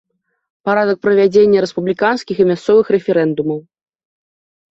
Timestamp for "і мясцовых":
2.41-2.85